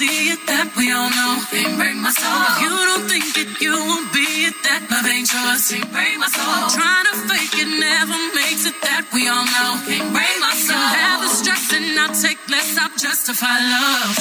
[0.00, 1.32] see it, that we all know.
[1.52, 2.40] Ain't break my soul.
[2.48, 5.68] If you don't think it, you won't be it, that love ain't yours.
[5.76, 6.72] Ain't break my soul.
[6.72, 9.76] Trying to fake it never makes it, that we all know.
[9.92, 10.80] Ain't break my soul.
[10.80, 14.16] Have the stress and I'll take less, I'll justify love.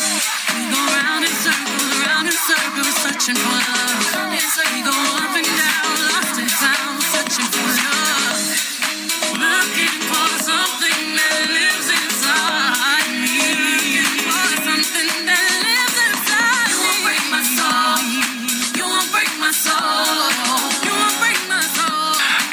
[0.52, 4.03] We go round in circles, round in circles, searching for love.
[4.75, 5.18] We go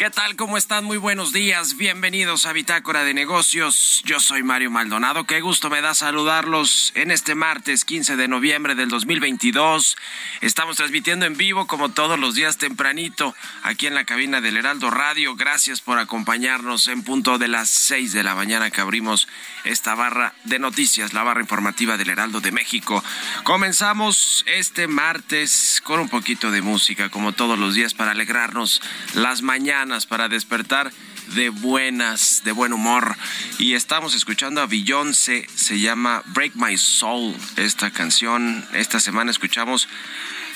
[0.06, 0.36] ¿Qué tal?
[0.36, 0.84] ¿Cómo están?
[0.84, 1.76] Muy buenos días.
[1.76, 4.02] Bienvenidos a Bitácora de Negocios.
[4.04, 5.24] Yo soy Mario Maldonado.
[5.24, 9.96] Qué gusto me da saludarlos en este martes 15 de noviembre del 2022.
[10.42, 13.34] Estamos transmitiendo en vivo como todos los días tempranito
[13.64, 15.34] aquí en la cabina del Heraldo Radio.
[15.34, 19.26] Gracias por acompañarnos en punto de las 6 de la mañana que abrimos
[19.64, 23.02] esta barra de noticias, la barra informativa del Heraldo de México.
[23.42, 28.80] Comenzamos este martes con un poquito de música como todos los días para alegrarnos
[29.14, 30.92] las mañanas, para despertar
[31.28, 33.16] de buenas, de buen humor.
[33.58, 38.66] Y estamos escuchando a Beyoncé, se llama Break My Soul, esta canción.
[38.74, 39.88] Esta semana escuchamos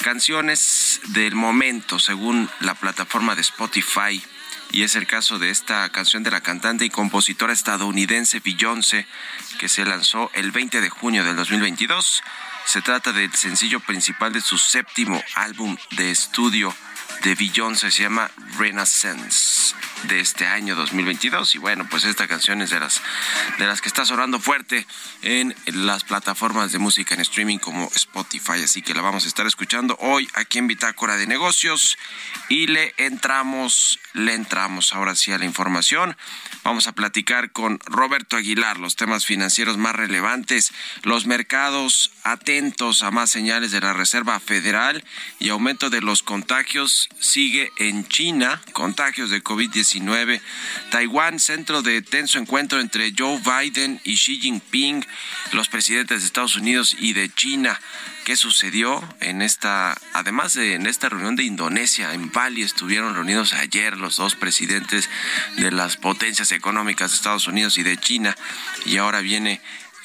[0.03, 4.23] canciones del momento, según la plataforma de Spotify.
[4.73, 9.07] Y es el caso de esta canción de la cantante y compositora estadounidense Beyoncé,
[9.59, 12.23] que se lanzó el 20 de junio del 2022.
[12.67, 16.75] Se trata del sencillo principal de su séptimo álbum de estudio
[17.23, 22.71] de Beyoncé, se llama Renaissance de este año 2022 y bueno pues esta canción es
[22.71, 23.03] de las
[23.59, 24.87] de las que está sonando fuerte
[25.21, 29.47] en las plataformas de música en streaming como Spotify así que la vamos a estar
[29.47, 31.99] escuchando hoy aquí en Bitácora de Negocios
[32.49, 36.17] y le entramos le entramos ahora sí a la información.
[36.65, 43.11] Vamos a platicar con Roberto Aguilar los temas financieros más relevantes los mercados atentos a
[43.11, 45.05] más señales de la Reserva Federal
[45.39, 50.41] y aumento de los contagios sigue en China contagios de COVID-19
[50.91, 55.05] Taiwán, centro de tenso encuentro entre Joe Biden y Xi Jinping,
[55.53, 57.81] los presidentes de Estados Unidos y de China.
[58.25, 63.55] ¿Qué sucedió en esta, además de en esta reunión de Indonesia, en Bali estuvieron reunidos
[63.55, 65.09] ayer los dos presidentes
[65.57, 68.37] de las potencias económicas de Estados Unidos y de China
[68.87, 69.61] y ahora viene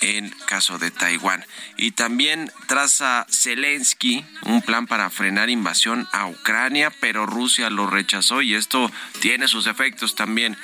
[0.06, 1.44] en caso de Taiwán.
[1.78, 8.42] Y también traza Zelensky un plan para frenar invasión a Ucrania, pero Rusia lo rechazó
[8.42, 10.58] y esto tiene sus efectos también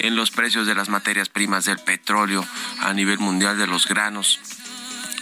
[0.00, 2.44] en los precios de las materias primas del petróleo
[2.80, 4.40] a nivel mundial de los granos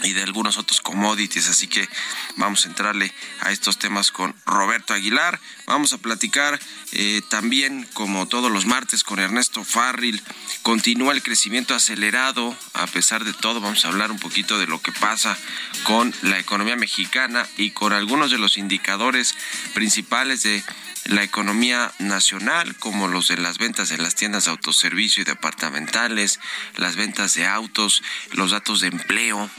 [0.03, 1.49] y de algunos otros commodities.
[1.49, 1.87] Así que
[2.35, 5.39] vamos a entrarle a estos temas con Roberto Aguilar.
[5.65, 6.59] Vamos a platicar
[6.91, 10.21] eh, también, como todos los martes, con Ernesto Farril.
[10.61, 12.55] Continúa el crecimiento acelerado.
[12.73, 15.37] A pesar de todo, vamos a hablar un poquito de lo que pasa
[15.83, 19.35] con la economía mexicana y con algunos de los indicadores
[19.73, 20.63] principales de
[21.05, 26.39] la economía nacional, como los de las ventas de las tiendas de autoservicio y departamentales,
[26.75, 29.49] las ventas de autos, los datos de empleo,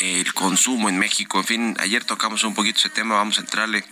[0.00, 1.38] el consumo en México.
[1.38, 3.84] En fin, ayer tocamos un poquito ese tema, vamos a entrarle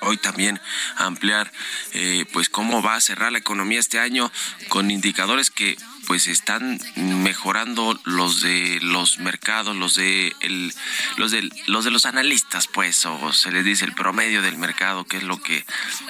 [0.00, 0.60] hoy también
[0.96, 1.50] ampliar
[1.92, 4.30] eh, pues cómo va a cerrar la economía este año
[4.68, 5.76] con indicadores que
[6.06, 10.72] pues están mejorando los de los mercados, los de el,
[11.16, 15.04] los de los de los analistas, pues, o se les dice el promedio del mercado,
[15.04, 15.64] que es lo que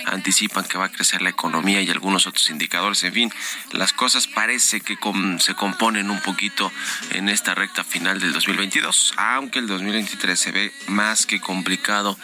[0.07, 3.03] anticipan que va a crecer la economía y algunos otros indicadores.
[3.05, 3.33] En fin,
[3.73, 4.99] las cosas parece que
[5.39, 6.73] se componen un poquito
[7.11, 12.19] en esta recta final del 2022, aunque el 2023 se ve más que complicado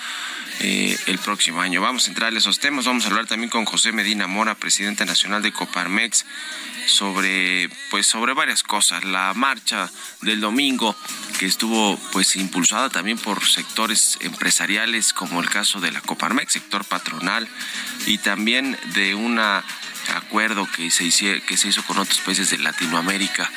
[0.63, 1.81] eh, el próximo año.
[1.81, 2.85] Vamos a entrar a esos temas.
[2.85, 6.27] Vamos a hablar también con José Medina Mora, presidente nacional de Coparmex,
[6.87, 7.60] sobre,
[7.91, 9.05] pues, sobre varias cosas.
[9.05, 9.91] La marcha
[10.23, 10.97] del domingo,
[11.39, 16.85] que estuvo pues impulsada también por sectores empresariales, como el caso de la Coparmex, sector
[16.85, 17.49] patronal,
[18.07, 19.65] y también de una
[20.09, 23.51] acuerdo que se, hizo, que se hizo con otros países de Latinoamérica,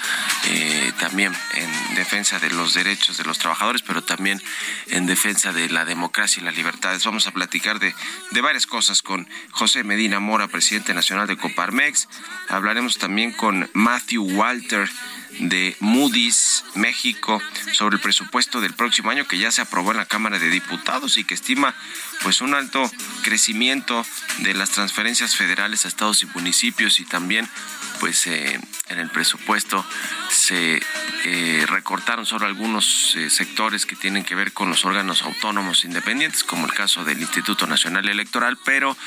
[0.46, 4.42] eh, también en defensa de los derechos de los trabajadores, pero también
[4.88, 7.06] en defensa de la democracia y las libertades.
[7.06, 7.94] Vamos a platicar de,
[8.32, 12.08] de varias cosas con José Medina Mora, presidente nacional de Coparmex.
[12.50, 14.90] Hablaremos también con Matthew Walter
[15.40, 17.42] de Moody's México
[17.74, 21.18] sobre el presupuesto del próximo año que ya se aprobó en la Cámara de Diputados
[21.18, 21.76] y que estima
[22.22, 22.90] pues un alto
[23.24, 24.06] crecimiento
[24.40, 27.48] de las transferencias federales a estados y municipios y también
[28.04, 28.60] pues eh,
[28.90, 29.86] en el presupuesto
[30.30, 30.82] se
[31.24, 36.44] eh, recortaron solo algunos eh, sectores que tienen que ver con los órganos autónomos independientes,
[36.44, 38.98] como el caso del Instituto Nacional Electoral, pero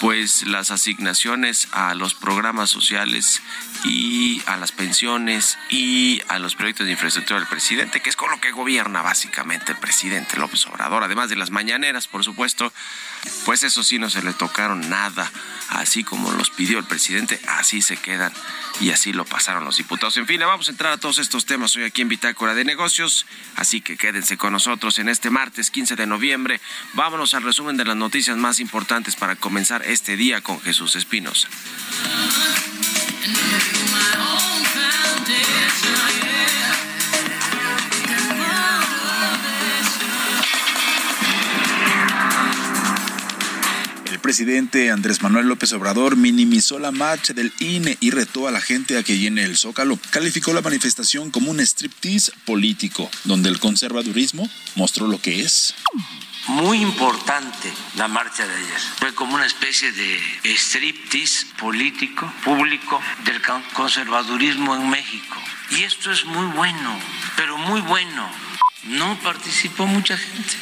[0.00, 3.42] pues las asignaciones a los programas sociales
[3.84, 8.30] y a las pensiones y a los proyectos de infraestructura del presidente, que es con
[8.30, 12.72] lo que gobierna básicamente el presidente López Obrador, además de las mañaneras, por supuesto,
[13.44, 15.30] pues eso sí no se le tocaron nada,
[15.68, 17.96] así como los pidió el presidente, así se
[18.80, 20.16] y así lo pasaron los diputados.
[20.16, 23.26] En fin, vamos a entrar a todos estos temas hoy aquí en Bitácora de Negocios,
[23.56, 26.60] así que quédense con nosotros en este martes 15 de noviembre.
[26.94, 31.46] Vámonos al resumen de las noticias más importantes para comenzar este día con Jesús Espinos.
[44.20, 48.96] Presidente Andrés Manuel López Obrador minimizó la marcha del INE y retó a la gente
[48.96, 49.98] a que llene el zócalo.
[50.10, 55.74] Calificó la manifestación como un striptease político, donde el conservadurismo mostró lo que es
[56.46, 58.80] muy importante la marcha de ayer.
[58.98, 60.20] Fue como una especie de
[60.56, 63.40] striptease político, público del
[63.74, 65.36] conservadurismo en México.
[65.70, 66.98] Y esto es muy bueno,
[67.36, 68.28] pero muy bueno.
[68.84, 70.56] No participó mucha gente.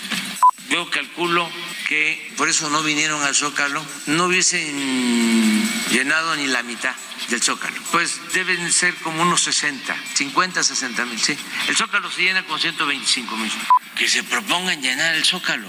[0.71, 1.51] Yo calculo
[1.89, 6.95] que por eso no vinieron al Zócalo, no hubiesen llenado ni la mitad
[7.29, 7.77] del Zócalo.
[7.91, 11.37] Pues deben ser como unos 60, 50, 60 mil, sí.
[11.69, 13.53] El Zócalo se llena con 125 mil.
[13.97, 15.69] Que se propongan llenar el Zócalo.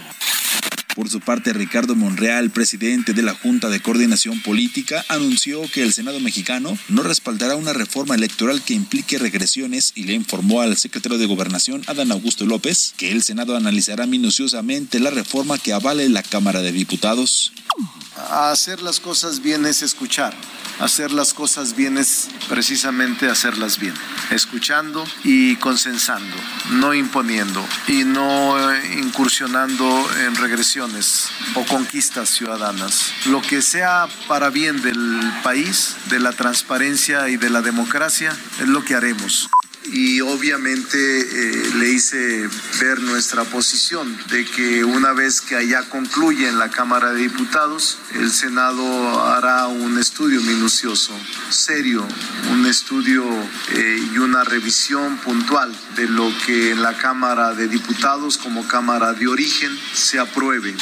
[1.00, 5.94] Por su parte, Ricardo Monreal, presidente de la Junta de Coordinación Política, anunció que el
[5.94, 11.18] Senado mexicano no respaldará una reforma electoral que implique regresiones y le informó al secretario
[11.18, 16.22] de Gobernación, Adán Augusto López, que el Senado analizará minuciosamente la reforma que avale la
[16.22, 17.54] Cámara de Diputados.
[18.29, 20.33] Hacer las cosas bien es escuchar.
[20.79, 23.93] Hacer las cosas bien es precisamente hacerlas bien,
[24.31, 26.37] escuchando y consensando,
[26.71, 29.85] no imponiendo y no eh, incursionando
[30.21, 33.11] en regresiones o conquistas ciudadanas.
[33.25, 38.67] Lo que sea para bien del país, de la transparencia y de la democracia, es
[38.69, 39.50] lo que haremos
[39.91, 42.48] y obviamente eh, le hice
[42.79, 47.98] ver nuestra posición de que una vez que allá concluye en la Cámara de Diputados,
[48.13, 51.13] el Senado hará un estudio minucioso,
[51.50, 52.08] serio,
[52.51, 53.25] un estudio
[53.74, 59.13] eh, y una revisión puntual de lo que en la Cámara de Diputados como Cámara
[59.13, 60.75] de origen se apruebe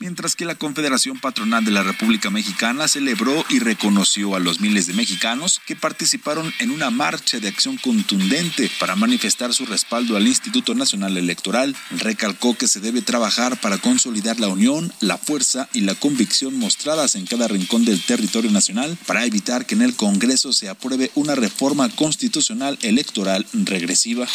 [0.00, 4.86] mientras que la Confederación Patronal de la República Mexicana celebró y reconoció a los miles
[4.86, 10.26] de mexicanos que participaron en una marcha de acción contundente para manifestar su respaldo al
[10.26, 11.74] Instituto Nacional Electoral.
[11.98, 17.14] Recalcó que se debe trabajar para consolidar la unión, la fuerza y la convicción mostradas
[17.14, 21.34] en cada rincón del territorio nacional para evitar que en el Congreso se apruebe una
[21.34, 24.26] reforma constitucional electoral regresiva.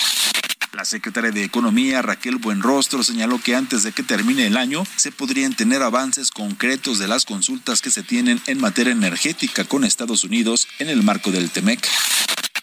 [0.74, 5.12] La secretaria de Economía, Raquel Buenrostro, señaló que antes de que termine el año se
[5.12, 10.24] podrían tener avances concretos de las consultas que se tienen en materia energética con Estados
[10.24, 11.88] Unidos en el marco del TEMEC.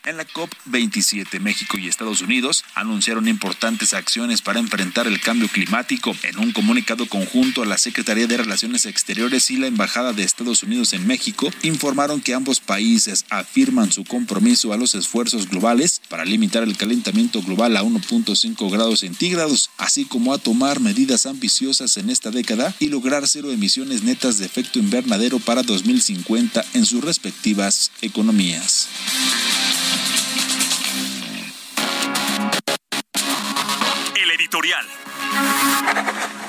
[0.06, 6.14] En la COP27, México y Estados Unidos anunciaron importantes acciones para enfrentar el cambio climático.
[6.22, 10.92] En un comunicado conjunto la Secretaría de Relaciones Exteriores y la Embajada de Estados Unidos
[10.92, 16.62] en México informaron que ambos países afirman su compromiso a los esfuerzos globales para limitar
[16.62, 22.30] el calentamiento global a 1.5 grados centígrados, así como a tomar medidas ambiciosas en esta
[22.30, 28.88] década y lograr cero emisiones netas de efecto invernadero para 2050 en sus respectivas economías.
[34.66, 36.45] Editorial.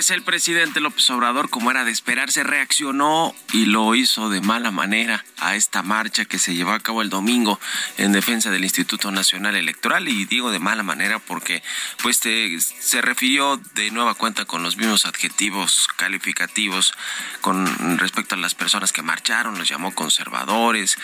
[0.00, 4.70] Pues el presidente López Obrador, como era de esperarse, reaccionó y lo hizo de mala
[4.70, 7.60] manera a esta marcha que se llevó a cabo el domingo
[7.98, 10.08] en defensa del Instituto Nacional Electoral.
[10.08, 11.62] Y digo de mala manera porque
[12.02, 16.94] pues se refirió de nueva cuenta con los mismos adjetivos calificativos
[17.42, 20.96] con respecto a las personas que marcharon, los llamó conservadores,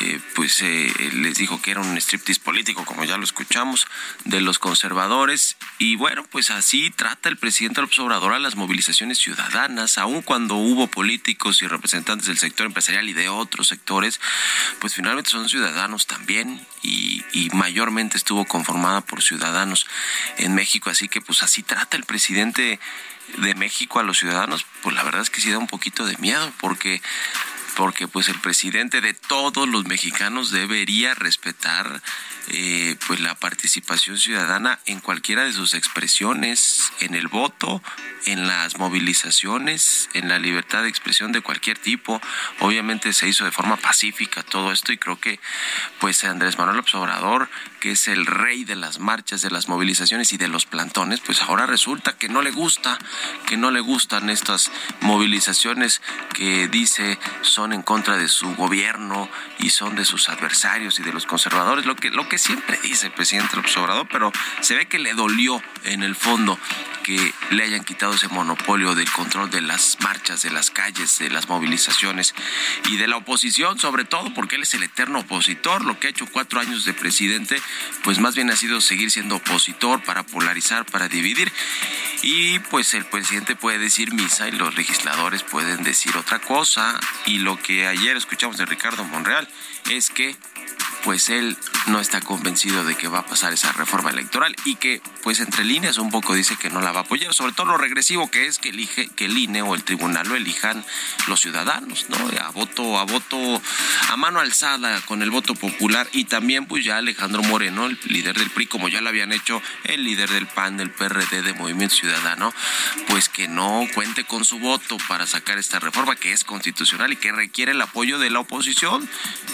[0.00, 3.86] eh, pues eh, les dijo que era un striptease político como ya lo escuchamos
[4.24, 5.56] de los conservadores.
[5.78, 10.86] Y bueno pues así trata el presidente López Obrador las movilizaciones ciudadanas, aun cuando hubo
[10.86, 14.20] políticos y representantes del sector empresarial y de otros sectores,
[14.80, 19.86] pues finalmente son ciudadanos también y, y mayormente estuvo conformada por ciudadanos
[20.38, 22.80] en México, así que pues así trata el presidente
[23.38, 26.16] de México a los ciudadanos, pues la verdad es que sí da un poquito de
[26.18, 27.00] miedo porque
[27.76, 32.02] porque pues el presidente de todos los mexicanos debería respetar
[32.48, 37.82] eh, pues la participación ciudadana en cualquiera de sus expresiones, en el voto,
[38.26, 42.20] en las movilizaciones, en la libertad de expresión de cualquier tipo.
[42.58, 45.38] Obviamente se hizo de forma pacífica todo esto y creo que
[46.00, 47.48] pues Andrés Manuel López Obrador,
[47.80, 51.42] que es el rey de las marchas, de las movilizaciones y de los plantones, pues
[51.42, 52.98] ahora resulta que no le gusta,
[53.46, 54.70] que no le gustan estas
[55.00, 56.02] movilizaciones
[56.34, 61.12] que dice son en contra de su gobierno y son de sus adversarios y de
[61.12, 64.86] los conservadores, lo que lo que siempre dice el presidente López Obrador, pero se ve
[64.86, 66.58] que le dolió en el fondo
[67.02, 71.30] que le hayan quitado ese monopolio del control de las marchas, de las calles, de
[71.30, 72.34] las movilizaciones
[72.88, 75.84] y de la oposición, sobre todo porque él es el eterno opositor.
[75.84, 77.60] Lo que ha hecho cuatro años de presidente,
[78.02, 81.52] pues más bien ha sido seguir siendo opositor para polarizar, para dividir.
[82.22, 86.98] Y pues el presidente puede decir misa y los legisladores pueden decir otra cosa.
[87.26, 89.48] Y lo que ayer escuchamos de Ricardo Monreal
[89.90, 90.36] es que
[91.04, 95.00] pues él no está convencido de que va a pasar esa reforma electoral y que
[95.22, 97.78] pues entre líneas un poco dice que no la va a apoyar, sobre todo lo
[97.78, 100.84] regresivo que es que elige que el INE o el tribunal lo elijan
[101.26, 102.16] los ciudadanos, ¿no?
[102.40, 103.62] A voto a voto
[104.08, 108.38] a mano alzada con el voto popular y también pues ya Alejandro Moreno, el líder
[108.38, 111.94] del PRI como ya lo habían hecho el líder del PAN, del PRD, de Movimiento
[111.94, 112.52] Ciudadano,
[113.08, 117.16] pues que no cuente con su voto para sacar esta reforma que es constitucional y
[117.16, 119.08] que requiere el apoyo de la oposición,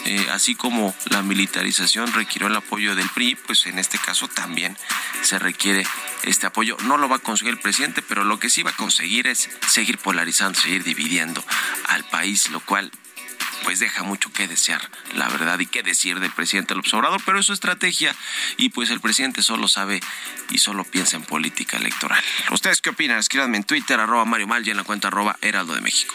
[0.04, 4.76] eh, así como la militarización requirió el apoyo del PRI, pues en este caso también
[5.22, 5.86] se requiere
[6.24, 6.76] este apoyo.
[6.84, 9.48] No lo va a conseguir el presidente, pero lo que sí va a conseguir es
[9.68, 11.44] seguir polarizando, seguir dividiendo
[11.88, 12.90] al país, lo cual
[13.64, 14.80] pues deja mucho que desear,
[15.14, 18.14] la verdad, y qué decir del presidente López Obrador, pero es su estrategia
[18.56, 20.00] y pues el presidente solo sabe
[20.50, 22.22] y solo piensa en política electoral.
[22.52, 23.18] ¿Ustedes qué opinan?
[23.18, 26.14] Escríbanme en Twitter, arroba Mario Mal y en la cuenta arroba Heraldo de México.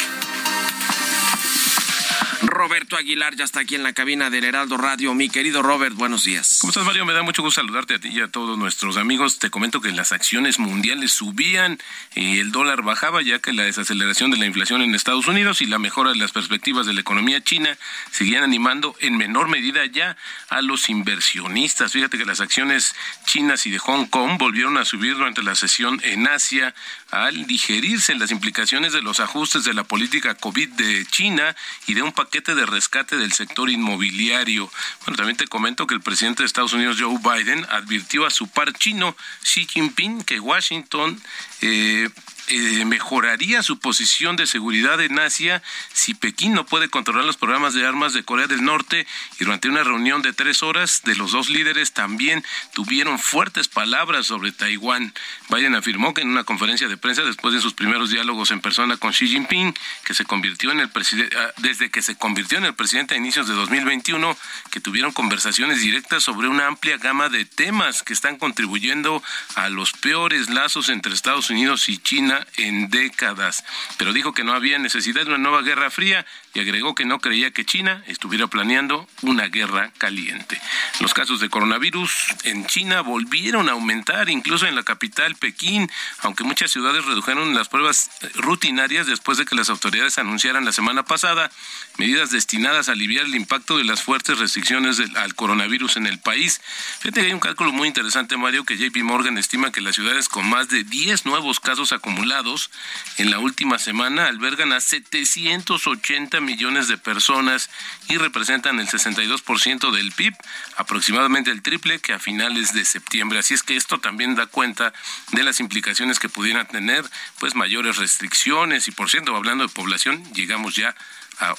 [2.61, 5.15] Roberto Aguilar ya está aquí en la cabina del Heraldo Radio.
[5.15, 6.59] Mi querido Robert, buenos días.
[6.61, 7.07] ¿Cómo estás, Mario?
[7.07, 9.39] Me da mucho gusto saludarte a ti y a todos nuestros amigos.
[9.39, 11.79] Te comento que las acciones mundiales subían
[12.13, 15.65] y el dólar bajaba, ya que la desaceleración de la inflación en Estados Unidos y
[15.65, 17.75] la mejora de las perspectivas de la economía china
[18.11, 20.15] seguían animando en menor medida ya
[20.49, 21.93] a los inversionistas.
[21.93, 22.93] Fíjate que las acciones
[23.25, 26.75] chinas y de Hong Kong volvieron a subir durante la sesión en Asia
[27.09, 31.55] al digerirse las implicaciones de los ajustes de la política COVID de China
[31.87, 34.69] y de un paquete de rescate del sector inmobiliario.
[35.05, 38.47] Bueno, también te comento que el presidente de Estados Unidos, Joe Biden, advirtió a su
[38.47, 41.21] par chino, Xi Jinping, que Washington
[41.61, 42.09] eh,
[42.47, 45.61] eh, mejoraría su posición de seguridad en Asia
[45.93, 49.07] si Pekín no puede controlar los programas de armas de Corea del Norte
[49.39, 52.43] y durante una reunión de tres horas de los dos líderes también
[52.73, 55.13] tuvieron fuertes palabras sobre Taiwán.
[55.49, 58.97] Biden afirmó que en una conferencia de prensa después de sus primeros diálogos en persona
[58.97, 62.65] con Xi Jinping, que se convirtió en el presidente, ah, desde que se convirtió en
[62.65, 64.37] el presidente a inicios de 2021,
[64.71, 69.21] que tuvieron conversaciones directas sobre una amplia gama de temas que están contribuyendo
[69.55, 73.63] a los peores lazos entre Estados Unidos y China En décadas,
[73.97, 77.19] pero dijo que no había necesidad de una nueva guerra fría y agregó que no
[77.19, 80.59] creía que China estuviera planeando una guerra caliente.
[80.99, 82.11] Los casos de coronavirus
[82.43, 85.89] en China volvieron a aumentar, incluso en la capital, Pekín,
[86.19, 91.03] aunque muchas ciudades redujeron las pruebas rutinarias después de que las autoridades anunciaran la semana
[91.03, 91.49] pasada
[91.97, 96.61] medidas destinadas a aliviar el impacto de las fuertes restricciones al coronavirus en el país.
[96.99, 100.27] Fíjate que hay un cálculo muy interesante, Mario, que JP Morgan estima que las ciudades
[100.27, 102.71] con más de 10 nuevos casos acumulados
[103.17, 107.69] en la última semana albergan a 780 millones de personas
[108.07, 110.35] y representan el 62% del PIB,
[110.77, 113.39] aproximadamente el triple que a finales de septiembre.
[113.39, 114.93] Así es que esto también da cuenta
[115.31, 117.03] de las implicaciones que pudieran tener
[117.39, 120.95] pues mayores restricciones y por cierto, hablando de población, llegamos ya a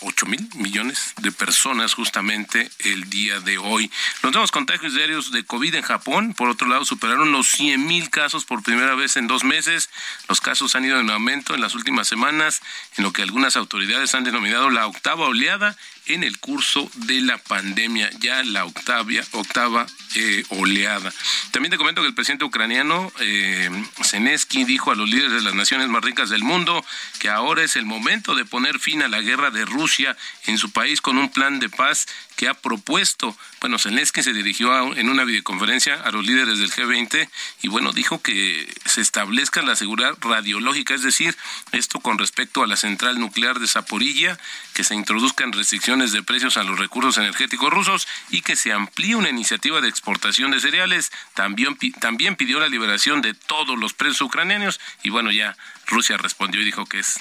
[0.01, 3.91] 8 mil millones de personas justamente el día de hoy.
[4.23, 8.11] Los nuevos contagios diarios de COVID en Japón, por otro lado, superaron los 100 mil
[8.11, 9.91] casos por primera vez en dos meses.
[10.29, 12.63] Los casos han ido en aumento en las últimas semanas,
[12.97, 17.39] en lo que algunas autoridades han denominado la octava oleada en el curso de la
[17.39, 21.13] pandemia, ya la octava, eh, oleada.
[21.53, 23.71] También te comento que el presidente ucraniano eh,
[24.03, 26.85] Zelensky dijo a los líderes de las naciones más ricas del mundo
[27.19, 30.17] que ahora es el momento de poner fin a la guerra de Rusia
[30.47, 32.07] en su país con un plan de paz
[32.37, 33.37] que ha propuesto.
[33.61, 37.29] Bueno, Zelensky se dirigió en una videoconferencia a los líderes del G20
[37.63, 41.37] y bueno, dijo que se establezca la seguridad radiológica, es decir,
[41.71, 44.39] esto con respecto a la central nuclear de Zaporilla,
[44.75, 49.15] que se introduzcan restricciones de precios a los recursos energéticos rusos y que se amplíe
[49.15, 51.13] una iniciativa de exportación de cereales.
[51.35, 55.55] También, también pidió la liberación de todos los presos ucranianos y bueno, ya
[55.93, 57.21] Rusia respondió y dijo que, es,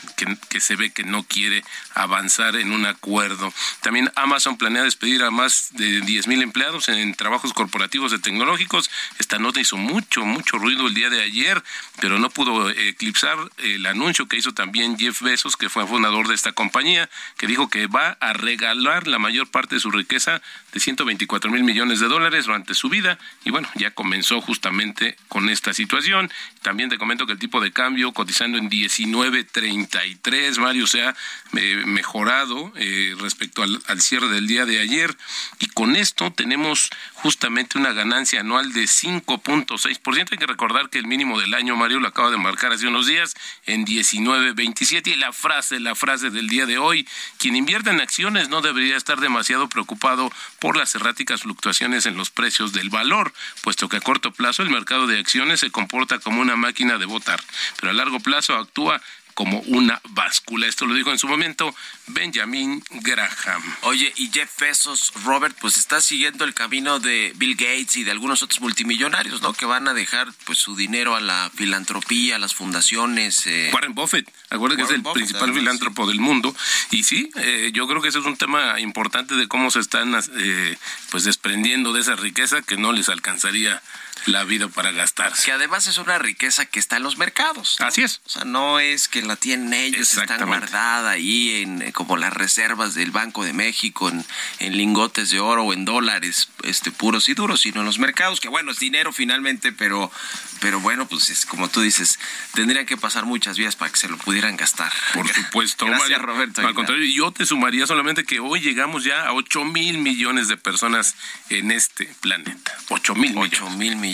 [0.49, 1.63] que, se ve que no quiere
[1.93, 3.53] avanzar en un acuerdo.
[3.81, 8.89] También Amazon planea despedir a más de 10 mil empleados en trabajos corporativos de tecnológicos.
[9.19, 11.61] Esta nota hizo mucho, mucho ruido el día de ayer,
[11.99, 16.35] pero no pudo eclipsar el anuncio que hizo también Jeff Bezos, que fue fundador de
[16.35, 20.41] esta compañía, que dijo que va a regalar la mayor parte de su riqueza
[20.73, 23.19] de 124 mil millones de dólares durante su vida.
[23.43, 26.31] Y bueno, ya comenzó justamente con esta situación.
[26.61, 31.15] También te comento que el tipo de cambio cotizando en 19.33, Mario, se ha
[31.53, 35.17] eh, mejorado eh, respecto al, cierre del día de ayer
[35.59, 40.27] y con esto tenemos justamente una ganancia anual de 5.6%.
[40.31, 43.07] Hay que recordar que el mínimo del año, Mario, lo acaba de marcar hace unos
[43.07, 43.33] días
[43.65, 48.49] en 19.27 y la frase, la frase del día de hoy, quien invierte en acciones
[48.49, 53.89] no debería estar demasiado preocupado por las erráticas fluctuaciones en los precios del valor, puesto
[53.89, 57.41] que a corto plazo el mercado de acciones se comporta como una máquina de votar,
[57.79, 59.01] pero a largo plazo actúa
[59.33, 60.67] como una báscula.
[60.67, 61.73] Esto lo dijo en su momento
[62.07, 63.63] Benjamin Graham.
[63.81, 68.11] Oye, y Jeff Bezos, Robert, pues está siguiendo el camino de Bill Gates y de
[68.11, 69.53] algunos otros multimillonarios, ¿no?
[69.53, 73.45] Que van a dejar pues su dinero a la filantropía, a las fundaciones.
[73.47, 73.71] Eh.
[73.73, 76.55] Warren Buffett, acuérdense que es el principal filántropo del mundo.
[76.91, 80.13] Y sí, eh, yo creo que ese es un tema importante de cómo se están
[80.37, 80.77] eh,
[81.09, 83.81] pues desprendiendo de esa riqueza que no les alcanzaría
[84.25, 85.45] la vida para gastarse.
[85.45, 87.79] Que además es una riqueza que está en los mercados.
[87.79, 88.21] Así es.
[88.25, 92.33] O sea, no es que la tienen ellos, están guardada ahí en eh, como las
[92.33, 94.25] reservas del Banco de México, en,
[94.59, 98.39] en, lingotes de oro o en dólares este, puros y duros, sino en los mercados,
[98.39, 100.11] que bueno, es dinero finalmente, pero,
[100.59, 102.19] pero bueno, pues es como tú dices,
[102.53, 104.91] tendrían que pasar muchas vías para que se lo pudieran gastar.
[105.13, 105.85] Por supuesto.
[105.85, 106.65] Gracias, Roberto.
[106.65, 110.57] Al contrario, yo te sumaría solamente que hoy llegamos ya a 8 mil millones de
[110.57, 111.15] personas
[111.49, 112.77] en este planeta.
[112.89, 113.53] 8 mil millones.
[113.53, 114.10] 8 mil millones.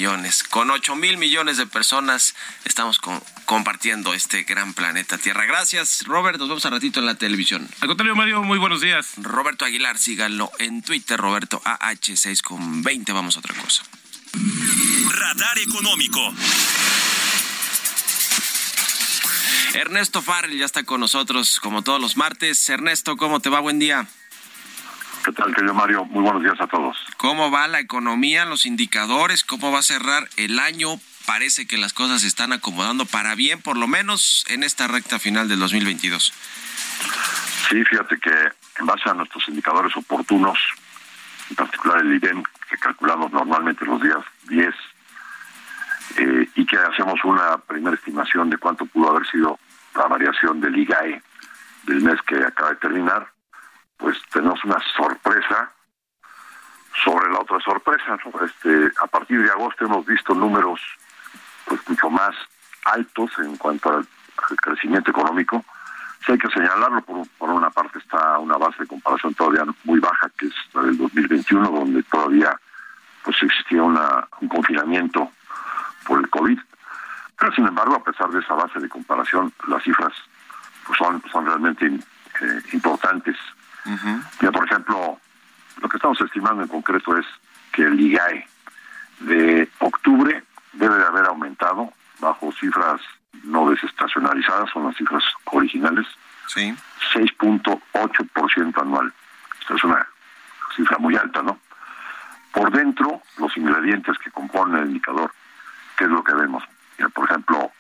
[0.50, 3.02] Con 8 mil millones de personas estamos
[3.46, 5.46] compartiendo este gran planeta Tierra.
[5.46, 6.38] Gracias, Robert.
[6.38, 7.68] Nos vemos a ratito en la televisión.
[7.82, 9.14] Al contrario, Mario, muy buenos días.
[9.18, 13.12] Roberto Aguilar, síganlo en Twitter, Roberto AH6 con 20.
[13.12, 13.84] Vamos a otra cosa.
[15.10, 16.22] Radar económico.
[19.74, 22.70] Ernesto Farrell ya está con nosotros como todos los martes.
[22.70, 23.62] Ernesto, ¿cómo te va?
[23.62, 24.06] Buen día.
[25.26, 26.06] ¿Qué tal, querido Mario?
[26.06, 26.96] Muy buenos días a todos.
[27.18, 29.44] ¿Cómo va la economía, los indicadores?
[29.44, 31.00] ¿Cómo va a cerrar el año?
[31.26, 35.18] Parece que las cosas se están acomodando para bien, por lo menos en esta recta
[35.18, 36.32] final del 2022.
[37.70, 38.32] Sí, fíjate que
[38.80, 40.60] en base a nuestros indicadores oportunos,
[41.50, 44.76] en particular el IBEM, que calculamos normalmente los días 10,
[46.18, 49.60] eh, y que hacemos una primera estimación de cuánto pudo haber sido
[49.96, 51.22] la variación del IGAE
[51.84, 53.28] del mes que acaba de terminar,
[53.98, 55.72] pues tenemos una sorpresa
[57.04, 58.18] sobre la otra sorpresa.
[58.44, 60.80] Este, a partir de agosto hemos visto números
[61.66, 62.36] pues mucho más
[62.86, 64.08] altos en cuanto al,
[64.62, 65.66] crecimiento económico.
[66.26, 70.00] Si hay que señalarlo, por, por, una parte está una base de comparación todavía muy
[70.00, 72.58] baja, que es la del 2021, donde todavía
[73.24, 75.32] pues existía una, un confinamiento
[76.06, 76.60] por el COVID.
[77.40, 80.14] Pero sin embargo, a pesar de esa base de comparación, las cifras
[80.86, 83.36] pues son, son realmente eh, importantes.
[84.42, 85.18] Ya, por ejemplo,
[85.82, 87.26] lo que estamos estimando en concreto es
[87.72, 88.48] que el IGAE
[89.20, 93.02] de octubre debe de haber aumentado bajo cifras
[93.44, 96.06] no desestacionalizadas, son las cifras originales,
[96.48, 96.76] sí.
[97.14, 99.14] 6.8% anual.
[99.62, 100.08] Esta es una
[100.76, 101.60] cifra muy alta, ¿no?
[102.52, 105.32] Por dentro, los ingredientes que componen el indicador,
[105.98, 106.64] ¿qué es lo que vemos?
[107.14, 107.72] por ejemplo,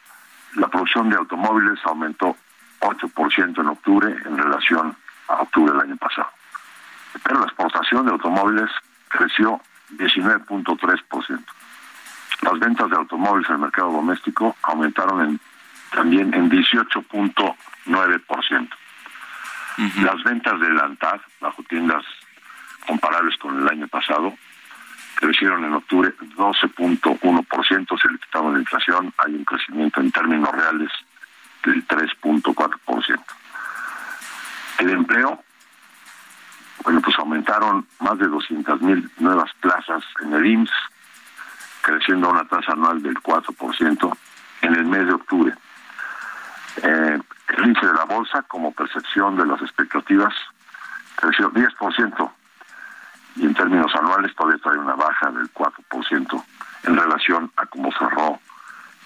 [0.53, 2.37] la producción de automóviles aumentó
[2.81, 4.95] 8% en octubre en relación
[5.27, 6.29] a octubre del año pasado.
[7.23, 8.69] Pero la exportación de automóviles
[9.09, 9.61] creció
[9.97, 11.43] 19.3%.
[12.41, 15.39] Las ventas de automóviles en el mercado doméstico aumentaron en,
[15.91, 18.69] también en 18.9%.
[20.01, 22.03] Las ventas de Lantad, bajo tiendas
[22.85, 24.33] comparables con el año pasado,
[25.15, 30.91] crecieron en octubre 12.1%, si le quitamos la inflación, hay un crecimiento en términos reales
[31.63, 33.23] del 3.4%.
[34.79, 35.43] El empleo,
[36.83, 40.71] bueno, pues aumentaron más de 200 mil nuevas plazas en el IMSS,
[41.81, 44.17] creciendo a una tasa anual del 4%
[44.61, 45.53] en el mes de octubre.
[46.83, 47.19] Eh,
[47.57, 50.33] el índice de la bolsa, como percepción de las expectativas,
[51.15, 52.31] creció 10%,
[53.37, 56.43] y en términos anuales todavía trae una baja del 4%
[56.83, 58.39] en relación a cómo cerró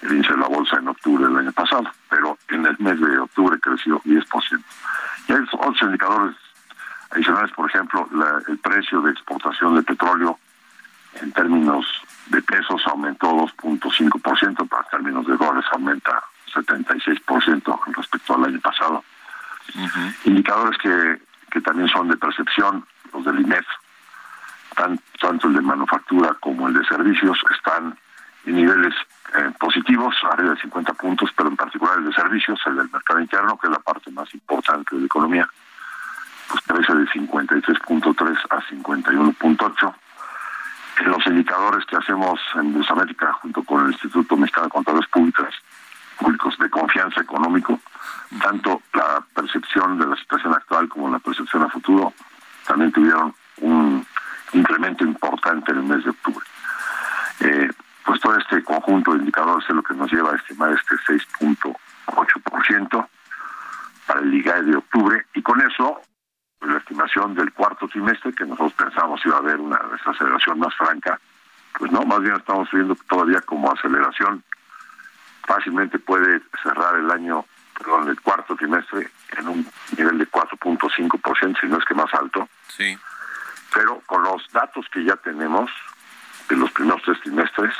[0.02, 3.18] el índice de la bolsa en octubre del año pasado, pero en el mes de
[3.18, 4.62] octubre creció 10%.
[5.28, 6.36] Y hay otros indicadores
[7.12, 8.08] adicionales, por ejemplo,
[8.48, 10.38] el precio de exportación de petróleo
[11.20, 11.86] en términos
[12.26, 16.22] de pesos aumentó 2.5%, pero en términos de dólares aumenta
[16.54, 19.04] 76% respecto al año pasado.
[20.24, 21.20] Indicadores que,
[21.50, 23.66] que también son de percepción, los del INEF,
[25.20, 27.96] tanto el de manufactura como el de servicios, están
[28.46, 28.94] en niveles
[29.38, 33.20] eh, positivos, arriba de 50 puntos, pero en particular el de servicios, el del mercado
[33.20, 35.48] interno, que es la parte más importante de la economía,
[36.72, 39.94] de 53.3 a 51.8.
[41.00, 45.54] En los indicadores que hacemos en Busamérica junto con el Instituto Mexicano de Contadores Públicas,
[46.18, 47.78] Públicos de Confianza Económico,
[48.40, 52.14] tanto la percepción de la situación actual como la percepción a futuro
[52.66, 54.06] también tuvieron un
[54.52, 56.46] incremento importante en el mes de octubre.
[57.40, 57.70] Eh,
[58.04, 63.08] pues todo este conjunto de indicadores es lo que nos lleva a estimar este 6.8%
[64.06, 66.00] para el IGAE de octubre y con eso
[66.64, 71.20] la estimación del cuarto trimestre que nosotros pensamos iba a haber una desaceleración más franca,
[71.78, 74.42] pues no, más bien estamos viendo todavía como aceleración
[75.44, 77.44] fácilmente puede cerrar el año,
[77.76, 82.48] perdón, el cuarto trimestre en un nivel de 4.5%, si no es que más alto.
[82.68, 82.96] Sí
[83.72, 85.70] pero con los datos que ya tenemos
[86.48, 87.74] de los primeros tres trimestres,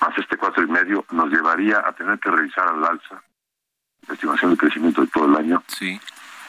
[0.00, 3.22] más este cuatro y medio, nos llevaría a tener que revisar al alza
[4.06, 5.62] la estimación de crecimiento de todo el año.
[5.66, 5.98] Sí.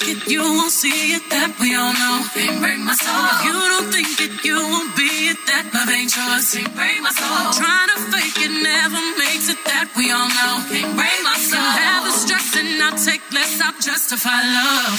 [0.00, 2.16] See it, you won't see it, that we all know.
[2.34, 3.24] They break my soul.
[3.36, 6.52] If you don't think it, you won't be it, that love ain't yours.
[6.52, 7.52] They break my soul.
[7.56, 10.64] Trying to fake it never makes it, that we all know.
[10.72, 11.60] They break my soul.
[11.60, 14.96] You have the stress and I'll take less, I'll justify love.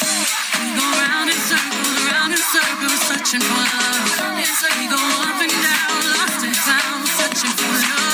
[0.61, 4.05] We go round in circles, round in circles, searching for love.
[4.21, 8.11] We go up and down, lost and found, searching for love.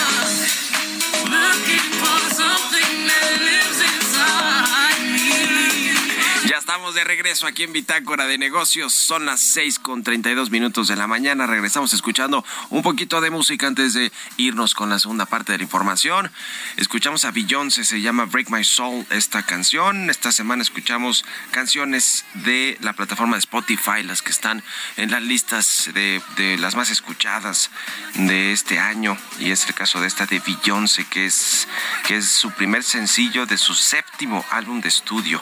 [6.77, 8.93] Estamos de regreso aquí en Bitácora de Negocios.
[8.93, 11.47] Son las seis con treinta y dos minutos de la mañana.
[11.47, 15.63] Regresamos escuchando un poquito de música antes de irnos con la segunda parte de la
[15.63, 16.31] información.
[16.75, 20.11] Escuchamos a Beyoncé, se llama Break My Soul esta canción.
[20.11, 24.63] Esta semana escuchamos canciones de la plataforma de Spotify, las que están
[24.97, 27.71] en las listas de, de las más escuchadas
[28.13, 29.17] de este año.
[29.39, 31.67] Y es el caso de esta de Beyoncé, que es,
[32.05, 35.41] que es su primer sencillo de su séptimo álbum de estudio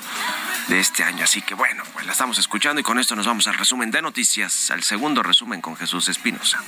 [0.67, 1.23] de este año.
[1.23, 4.01] Así que bueno, pues la estamos escuchando y con esto nos vamos al resumen de
[4.01, 6.60] noticias, al segundo resumen con Jesús Espinosa.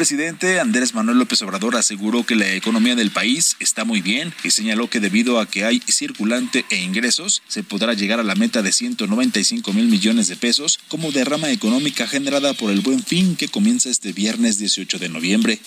[0.00, 4.50] Presidente Andrés Manuel López Obrador aseguró que la economía del país está muy bien y
[4.50, 8.62] señaló que debido a que hay circulante e ingresos, se podrá llegar a la meta
[8.62, 13.48] de 195 mil millones de pesos como derrama económica generada por el buen fin que
[13.48, 15.60] comienza este viernes 18 de noviembre.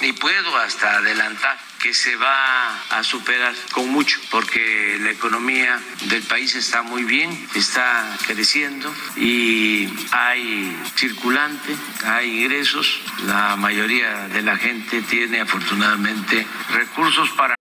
[0.00, 5.78] Y puedo hasta adelantar que se va a superar con mucho, porque la economía
[6.08, 14.42] del país está muy bien, está creciendo y hay circulante, hay ingresos, la mayoría de
[14.42, 17.54] la gente tiene afortunadamente recursos para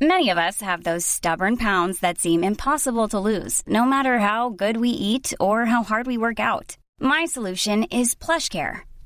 [0.00, 4.48] Many of us have those stubborn pounds that seem impossible to lose, no matter how
[4.48, 6.76] good we eat or how hard we work out.
[6.98, 8.80] My solution is PlushCare.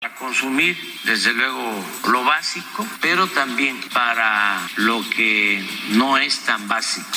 [0.00, 7.08] A consumir, desde luego, lo básico, pero también para lo que no es tan básico.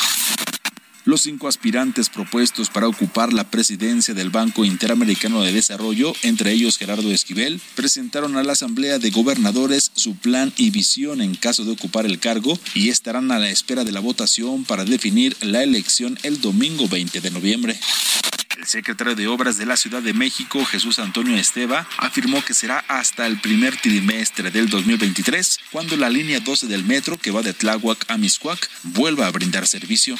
[1.05, 6.79] Los cinco aspirantes propuestos para ocupar la presidencia del Banco Interamericano de Desarrollo, entre ellos
[6.79, 11.73] Gerardo Esquivel, presentaron a la Asamblea de Gobernadores su plan y visión en caso de
[11.73, 16.17] ocupar el cargo y estarán a la espera de la votación para definir la elección
[16.23, 17.79] el domingo 20 de noviembre.
[18.57, 22.83] El secretario de Obras de la Ciudad de México, Jesús Antonio Esteva, afirmó que será
[22.87, 27.53] hasta el primer trimestre del 2023 cuando la línea 12 del metro que va de
[27.53, 30.15] Tláhuac a Miscuac vuelva a brindar servicio.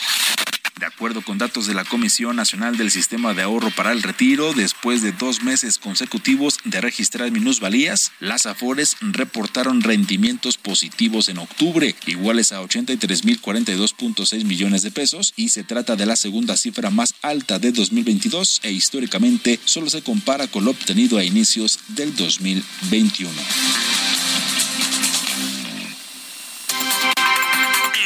[0.82, 4.52] De acuerdo con datos de la Comisión Nacional del Sistema de Ahorro para el Retiro,
[4.54, 11.94] después de dos meses consecutivos de registrar minusvalías, las AFORES reportaron rendimientos positivos en octubre,
[12.08, 17.60] iguales a 83.042.6 millones de pesos, y se trata de la segunda cifra más alta
[17.60, 23.30] de 2022 e históricamente solo se compara con lo obtenido a inicios del 2021.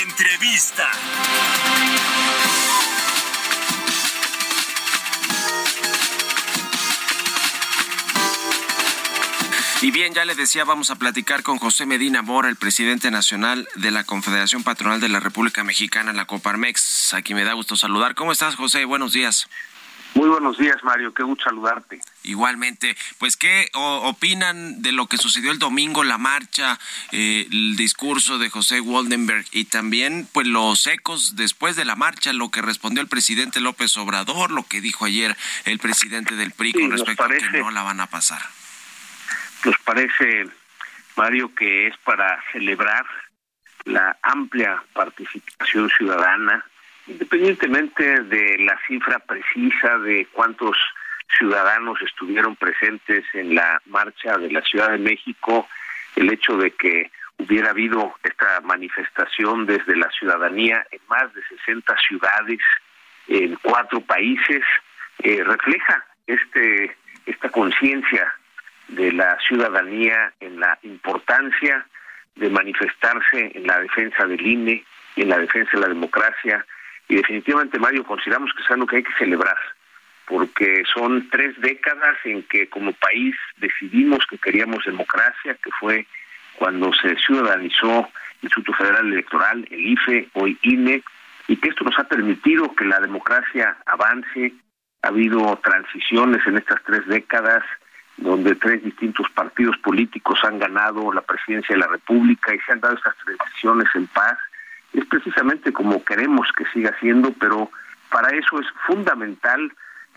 [0.04, 0.92] Entrevista.
[9.82, 13.68] Y bien, ya le decía, vamos a platicar con José Medina Mora, el presidente nacional
[13.76, 17.14] de la Confederación Patronal de la República Mexicana, la Coparmex.
[17.14, 18.16] Aquí me da gusto saludar.
[18.16, 18.86] ¿Cómo estás, José?
[18.86, 19.48] Buenos días.
[20.16, 21.14] Muy buenos días, Mario.
[21.14, 22.00] Qué gusto saludarte.
[22.24, 26.80] Igualmente, pues, ¿qué opinan de lo que sucedió el domingo, la marcha,
[27.12, 32.32] eh, el discurso de José Waldenberg y también, pues, los ecos después de la marcha,
[32.32, 35.36] lo que respondió el presidente López Obrador, lo que dijo ayer
[35.66, 38.42] el presidente del PRI Sí, con respecto a que no la van a pasar?
[39.66, 40.46] Nos parece,
[41.18, 43.04] Mario, que es para celebrar
[43.86, 46.64] la amplia participación ciudadana,
[47.08, 50.78] independientemente de la cifra precisa de cuántos
[51.36, 55.68] ciudadanos estuvieron presentes en la marcha de la Ciudad de México,
[56.16, 61.96] el hecho de que hubiera habido esta manifestación desde la ciudadanía en más de 60
[62.08, 62.60] ciudades
[63.28, 64.62] en cuatro países
[65.24, 68.32] eh, refleja este esta conciencia
[68.88, 71.86] de la ciudadanía en la importancia
[72.36, 74.84] de manifestarse en la defensa del INE
[75.16, 76.66] y en la defensa de la democracia
[77.08, 79.58] y definitivamente Mario consideramos que es algo que hay que celebrar
[80.28, 86.08] porque son tres décadas en que como país decidimos que queríamos democracia, que fue
[86.56, 91.04] cuando se ciudadanizó el Instituto Federal Electoral, el IFE, hoy INE,
[91.48, 94.54] y que esto nos ha permitido que la democracia avance.
[95.04, 97.64] Ha habido transiciones en estas tres décadas
[98.18, 102.80] donde tres distintos partidos políticos han ganado la presidencia de la República y se han
[102.80, 104.38] dado estas transiciones en paz.
[104.94, 107.70] Es precisamente como queremos que siga siendo, pero
[108.10, 109.72] para eso es fundamental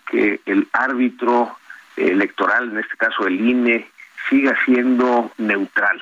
[0.06, 1.56] que el árbitro
[1.96, 3.90] electoral, en este caso el INE,
[4.28, 6.00] siga siendo neutral.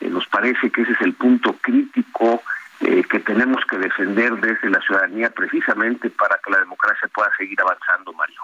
[0.00, 2.42] nos parece que ese es el punto crítico
[2.80, 8.12] que tenemos que defender desde la ciudadanía precisamente para que la democracia pueda seguir avanzando,
[8.12, 8.42] Mario.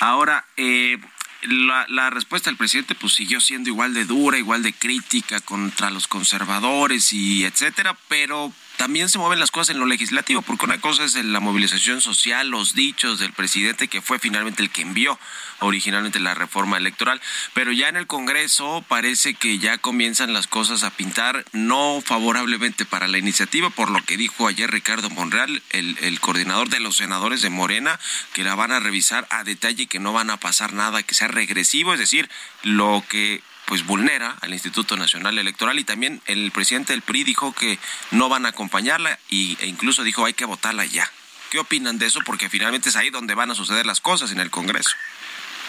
[0.00, 0.98] Ahora, eh,
[1.42, 5.90] la, la, respuesta del presidente pues siguió siendo igual de dura, igual de crítica contra
[5.90, 10.80] los conservadores y etcétera, pero también se mueven las cosas en lo legislativo, porque una
[10.80, 15.18] cosa es la movilización social, los dichos del presidente, que fue finalmente el que envió
[15.58, 17.20] originalmente la reforma electoral,
[17.52, 22.86] pero ya en el Congreso parece que ya comienzan las cosas a pintar no favorablemente
[22.86, 26.96] para la iniciativa, por lo que dijo ayer Ricardo Monreal, el, el coordinador de los
[26.96, 28.00] senadores de Morena,
[28.32, 31.28] que la van a revisar a detalle, que no van a pasar nada que sea
[31.28, 32.30] regresivo, es decir,
[32.62, 37.54] lo que pues vulnera al Instituto Nacional Electoral y también el presidente del PRI dijo
[37.54, 37.78] que
[38.10, 41.04] no van a acompañarla y, e incluso dijo hay que votarla ya.
[41.52, 42.18] ¿Qué opinan de eso?
[42.26, 44.90] Porque finalmente es ahí donde van a suceder las cosas en el Congreso.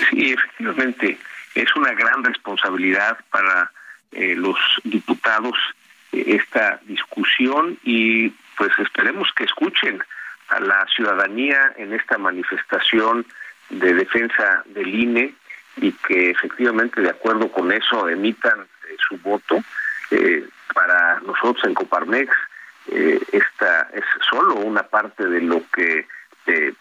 [0.10, 1.20] Sí, efectivamente,
[1.54, 3.72] es una gran responsabilidad para
[4.14, 5.56] eh, los diputados
[6.12, 10.04] eh, esta discusión y pues esperemos que escuchen
[10.50, 13.28] a la ciudadanía en esta manifestación
[13.70, 15.36] de defensa del INE
[15.78, 19.60] y que efectivamente de acuerdo con eso emitan eh, su voto.
[20.10, 22.30] Eh, para nosotros en Coparmex
[22.92, 26.06] eh, esta es solo una parte de lo que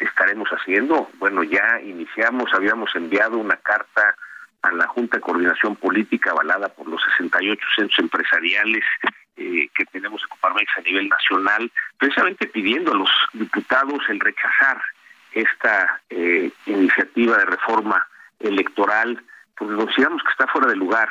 [0.01, 1.11] estaremos haciendo.
[1.19, 4.17] Bueno, ya iniciamos, habíamos enviado una carta
[4.63, 8.85] a la Junta de Coordinación Política avalada por los 68 centros empresariales
[9.37, 14.83] que tenemos en Coparmex a nivel nacional, precisamente pidiendo a los diputados el rechazar
[15.33, 16.01] esta
[16.67, 18.09] iniciativa de reforma
[18.41, 19.23] electoral,
[19.57, 21.09] pues consideramos que está fuera de lugar.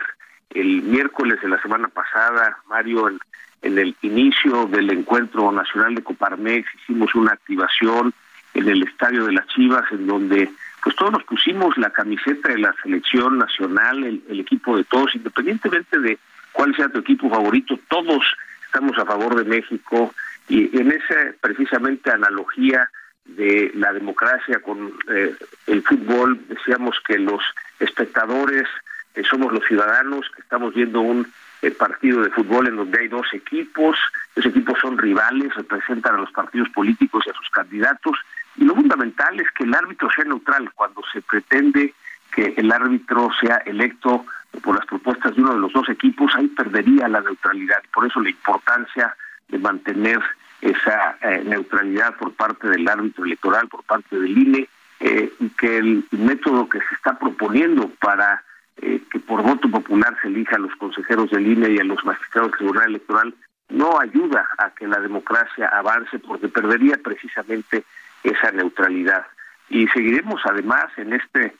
[0.49, 3.19] El miércoles de la semana pasada, Mario, en,
[3.61, 8.13] el inicio del encuentro nacional de Coparmex, hicimos una activación
[8.53, 10.49] en el estadio de las Chivas, en donde
[10.81, 15.13] pues todos nos pusimos la camiseta de la selección nacional, el, el equipo de todos,
[15.13, 16.17] independientemente de
[16.53, 18.23] cuál sea tu equipo favorito, todos
[18.65, 20.13] estamos a favor de México
[20.47, 22.89] y en esa precisamente analogía
[23.35, 25.35] de la democracia con eh,
[25.67, 26.39] el fútbol.
[26.47, 27.41] Decíamos que los
[27.79, 28.67] espectadores
[29.15, 31.27] eh, somos los ciudadanos, que estamos viendo un
[31.61, 33.97] eh, partido de fútbol en donde hay dos equipos,
[34.35, 38.17] esos equipos son rivales, representan a los partidos políticos y a sus candidatos,
[38.55, 41.93] y lo fundamental es que el árbitro sea neutral cuando se pretende
[42.31, 44.25] que el árbitro sea electo
[44.63, 48.19] por las propuestas de uno de los dos equipos, ahí perdería la neutralidad, por eso
[48.19, 49.15] la importancia
[49.49, 50.21] de mantener
[50.61, 54.69] esa eh, neutralidad por parte del árbitro electoral, por parte del INE,
[54.99, 58.43] eh, y que el método que se está proponiendo para
[58.77, 62.03] eh, que por voto popular se elija a los consejeros del INE y a los
[62.03, 63.33] magistrados del Tribunal Electoral
[63.69, 67.85] no ayuda a que la democracia avance porque perdería precisamente
[68.23, 69.25] esa neutralidad.
[69.69, 71.51] Y seguiremos además en esta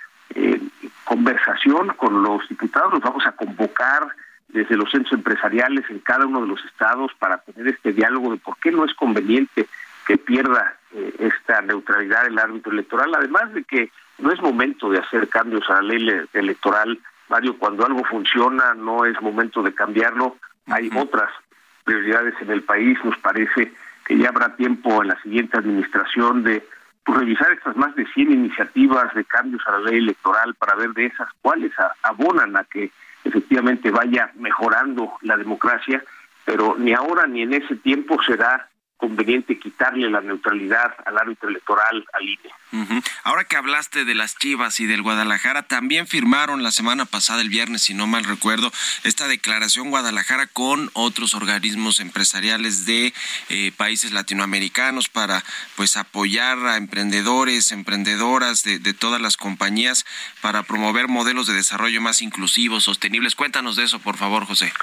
[1.04, 4.08] conversación con los diputados, los vamos a convocar
[4.50, 8.38] desde los centros empresariales en cada uno de los estados para tener este diálogo de
[8.38, 9.68] por qué no es conveniente
[10.06, 15.00] que pierda eh, esta neutralidad el árbitro electoral, además de que no es momento de
[15.00, 20.38] hacer cambios a la ley electoral, Mario, cuando algo funciona no es momento de cambiarlo,
[20.68, 21.30] hay otras
[21.84, 23.72] prioridades en el país, nos parece
[24.06, 26.66] que ya habrá tiempo en la siguiente administración de
[27.06, 30.90] pues, revisar estas más de 100 iniciativas de cambios a la ley electoral para ver
[30.94, 32.92] de esas cuáles abonan a que
[33.24, 36.04] efectivamente vaya mejorando la democracia,
[36.46, 42.06] pero ni ahora ni en ese tiempo será conveniente quitarle la neutralidad al árbitro electoral
[42.12, 43.02] al INE.
[43.24, 47.50] Ahora que hablaste de las Chivas y del Guadalajara, también firmaron la semana pasada, el
[47.50, 48.72] viernes, si no mal recuerdo,
[49.04, 53.14] esta declaración Guadalajara con otros organismos empresariales de
[53.48, 55.44] eh, países latinoamericanos para
[55.78, 60.06] pues apoyar a emprendedores, emprendedoras de, de todas las compañías
[60.42, 63.36] para promover modelos de desarrollo más inclusivos, sostenibles.
[63.36, 64.74] Cuéntanos de eso, por favor, José.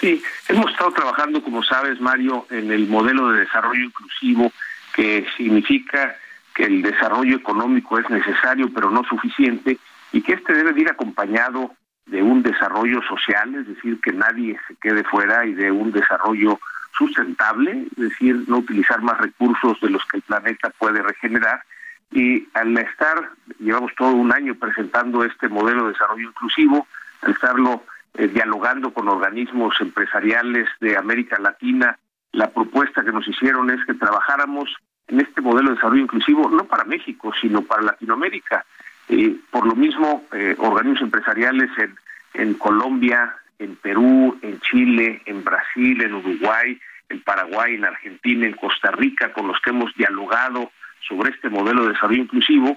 [0.00, 4.52] Sí, hemos estado trabajando, como sabes, Mario, en el modelo de desarrollo inclusivo,
[4.94, 6.16] que significa
[6.54, 9.78] que el desarrollo económico es necesario, pero no suficiente,
[10.12, 11.72] y que este debe ir acompañado
[12.06, 16.58] de un desarrollo social, es decir, que nadie se quede fuera, y de un desarrollo
[16.96, 21.62] sustentable, es decir, no utilizar más recursos de los que el planeta puede regenerar.
[22.10, 26.88] Y al estar, llevamos todo un año presentando este modelo de desarrollo inclusivo,
[27.22, 31.98] al estarlo eh, dialogando con organismos empresariales de América Latina.
[32.32, 34.74] La propuesta que nos hicieron es que trabajáramos
[35.06, 38.64] en este modelo de desarrollo inclusivo, no para México, sino para Latinoamérica.
[39.08, 41.96] Eh, por lo mismo, eh, organismos empresariales en,
[42.34, 46.78] en Colombia, en Perú, en Chile, en Brasil, en Uruguay,
[47.08, 50.70] en Paraguay, en Argentina, en Costa Rica, con los que hemos dialogado
[51.08, 52.76] sobre este modelo de desarrollo inclusivo,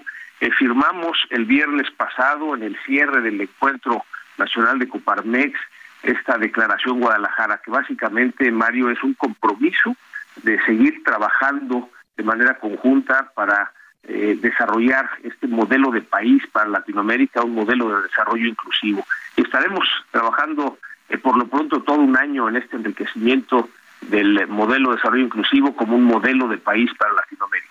[0.58, 4.04] firmamos el viernes pasado en el cierre del encuentro
[4.38, 5.58] Nacional de Coparmex,
[6.02, 9.96] esta declaración Guadalajara, que básicamente, Mario, es un compromiso
[10.42, 13.72] de seguir trabajando de manera conjunta para
[14.04, 19.06] eh, desarrollar este modelo de país para Latinoamérica, un modelo de desarrollo inclusivo.
[19.36, 20.78] Estaremos trabajando
[21.08, 23.70] eh, por lo pronto todo un año en este enriquecimiento
[24.00, 27.68] del modelo de desarrollo inclusivo como un modelo de país para Latinoamérica.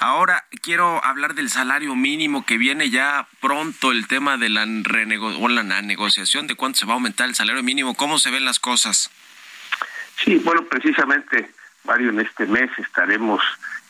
[0.00, 4.66] Ahora quiero hablar del salario mínimo que viene ya pronto el tema de la,
[5.38, 7.94] o la negociación de cuánto se va a aumentar el salario mínimo.
[7.94, 9.10] ¿Cómo se ven las cosas?
[10.16, 11.50] Sí, bueno, precisamente,
[11.84, 13.42] Mario, en este mes estaremos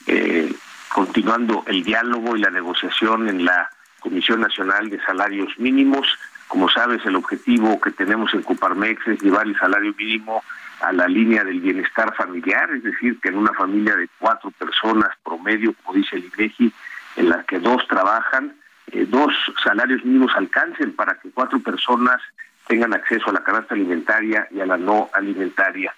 [0.07, 0.53] eh,
[0.93, 6.07] continuando el diálogo y la negociación en la Comisión Nacional de Salarios Mínimos.
[6.49, 10.45] Como sabes, el objetivo que tenemos en Coparmex es llevar el salario mínimo
[10.85, 15.09] a la línea del bienestar familiar, es decir, que en una familia de cuatro personas
[15.25, 16.73] promedio, como dice el INEGI,
[17.17, 18.55] en la que dos trabajan,
[18.93, 19.33] eh, dos
[19.63, 22.21] salarios mínimos alcancen para que cuatro personas
[22.67, 25.95] tengan acceso a la canasta alimentaria y a la no alimentaria.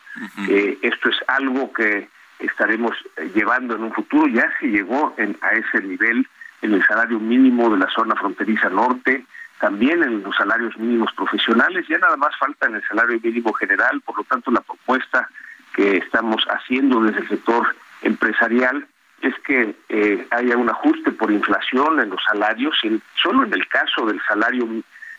[0.49, 2.09] Eh, esto es algo que
[2.39, 4.27] estaremos eh, llevando en un futuro.
[4.29, 6.27] Ya se llegó a ese nivel
[6.63, 9.25] en el salario mínimo de la zona fronteriza norte,
[9.61, 14.01] también en los salarios mínimos profesionales, ya nada más falta en el salario mínimo general,
[14.03, 15.29] por lo tanto la propuesta
[15.75, 18.87] que estamos haciendo desde el sector empresarial
[19.23, 22.77] es que eh, haya un ajuste por inflación en los salarios,
[23.23, 24.69] solo en el caso del salario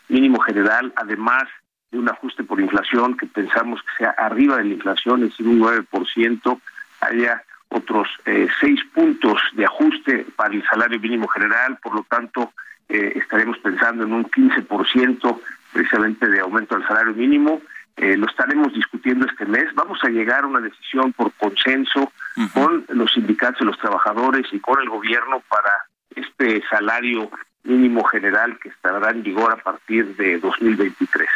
[0.08, 1.44] mínimo general, además
[1.90, 5.48] de un ajuste por inflación que pensamos que sea arriba de la inflación, es decir,
[5.48, 6.60] un 9%,
[7.00, 12.52] haya otros eh, seis puntos de ajuste para el salario mínimo general, por lo tanto
[12.88, 15.40] eh, estaremos pensando en un 15%
[15.72, 17.60] precisamente de aumento del salario mínimo.
[17.96, 19.74] Eh, lo estaremos discutiendo este mes.
[19.74, 22.12] Vamos a llegar a una decisión por consenso
[22.54, 25.72] con los sindicatos los trabajadores y con el gobierno para
[26.14, 27.28] este salario
[27.64, 31.28] mínimo general que estará en vigor a partir de 2023.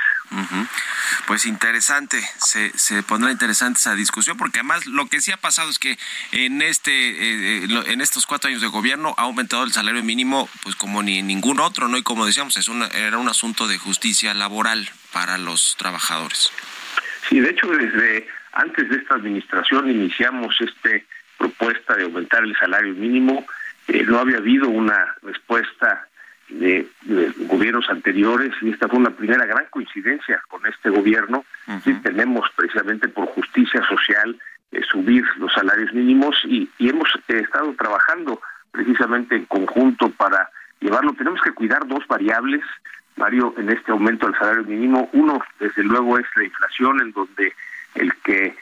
[1.27, 5.71] Pues interesante, se, se pondrá interesante esa discusión, porque además lo que sí ha pasado
[5.71, 5.99] es que
[6.33, 10.49] en este eh, eh, en estos cuatro años de gobierno ha aumentado el salario mínimo,
[10.63, 11.97] pues como ni ningún otro, ¿no?
[11.97, 16.51] Y como decíamos, es era un asunto de justicia laboral para los trabajadores.
[17.29, 20.91] Sí, de hecho, desde antes de esta administración iniciamos esta
[21.39, 23.47] propuesta de aumentar el salario mínimo.
[23.89, 26.07] Eh, no había habido una respuesta
[26.59, 26.87] de,
[27.49, 31.45] gobiernos anteriores y esta fue una primera gran coincidencia con este gobierno.
[31.85, 34.39] y tenemos precisamente por justicia social
[34.73, 38.41] eh, subir los salarios mínimos y, hemos eh, estado trabajando
[38.71, 40.49] precisamente en conjunto para
[40.81, 41.13] llevarlo.
[41.13, 42.63] Tenemos que cuidar dos variables,
[43.17, 45.11] Mario, en este aumento del salario mínimo.
[45.13, 47.53] Uno, desde luego, es la inflación, en donde
[47.95, 48.57] el que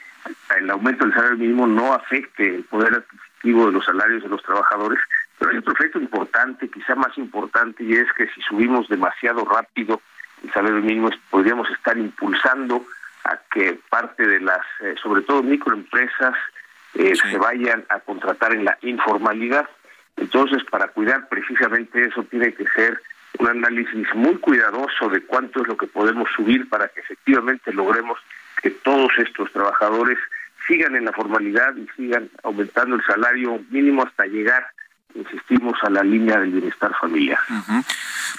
[0.59, 4.43] el aumento del salario mínimo no afecte el poder adquisitivo de los salarios de los
[4.43, 4.99] trabajadores,
[5.41, 9.99] pero hay otro efecto importante, quizá más importante, y es que si subimos demasiado rápido
[10.43, 12.85] el salario mínimo, podríamos estar impulsando
[13.23, 16.35] a que parte de las, eh, sobre todo microempresas,
[16.93, 19.67] eh, se vayan a contratar en la informalidad.
[20.15, 23.01] Entonces, para cuidar precisamente eso, tiene que ser
[23.39, 28.19] un análisis muy cuidadoso de cuánto es lo que podemos subir para que efectivamente logremos
[28.61, 30.19] que todos estos trabajadores
[30.67, 34.67] sigan en la formalidad y sigan aumentando el salario mínimo hasta llegar
[35.15, 37.39] insistimos a la línea del bienestar familiar.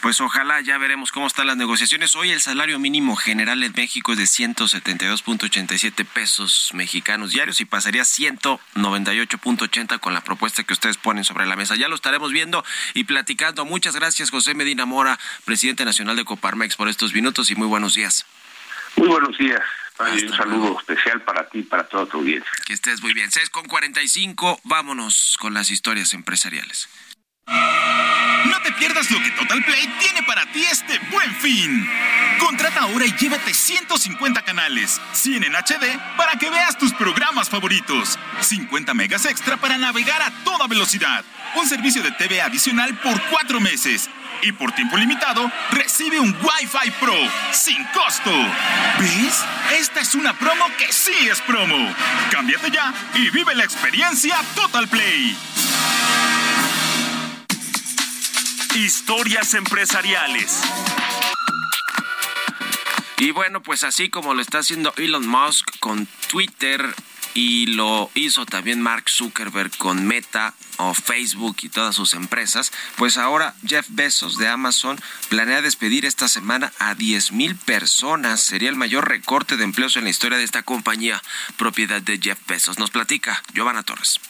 [0.01, 2.15] Pues ojalá ya veremos cómo están las negociaciones.
[2.17, 8.03] Hoy el salario mínimo general en México es de 172.87 pesos mexicanos diarios y pasaría
[8.03, 11.77] a 198.80 con la propuesta que ustedes ponen sobre la mesa.
[11.77, 12.65] Ya lo estaremos viendo
[12.95, 13.65] y platicando.
[13.65, 17.95] Muchas gracias José Medina Mora, presidente nacional de Coparmex, por estos minutos y muy buenos
[17.95, 18.27] días.
[18.97, 19.63] Muy buenos días
[20.01, 22.51] un saludo especial para ti y para toda tu audiencia.
[22.67, 23.31] Que estés muy bien.
[23.31, 26.89] 6 con 45, vámonos con las historias empresariales.
[27.47, 31.89] No te pierdas lo que Total Play tiene para ti este buen fin.
[32.39, 38.19] Contrata ahora y llévate 150 canales, 100 en HD para que veas tus programas favoritos,
[38.41, 41.25] 50 megas extra para navegar a toda velocidad,
[41.57, 44.09] un servicio de TV adicional por cuatro meses
[44.43, 47.15] y por tiempo limitado recibe un Wi-Fi Pro
[47.53, 48.31] sin costo.
[48.99, 49.45] ¿Ves?
[49.79, 51.95] Esta es una promo que sí es promo.
[52.31, 55.37] Cámbiate ya y vive la experiencia Total Play.
[58.75, 60.61] Historias empresariales.
[63.19, 66.93] Y bueno, pues así como lo está haciendo Elon Musk con Twitter,
[67.35, 73.17] y lo hizo también Mark Zuckerberg con Meta o Facebook y todas sus empresas, pues
[73.17, 78.43] ahora Jeff Bezos de Amazon planea despedir esta semana a 10 mil personas.
[78.43, 81.23] Sería el mayor recorte de empleos en la historia de esta compañía,
[81.57, 82.79] propiedad de Jeff Bezos.
[82.79, 84.21] Nos platica Giovanna Torres.